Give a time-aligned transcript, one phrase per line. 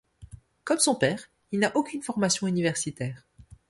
[0.63, 3.27] Comme son père, il n'a aucune formation universitaire.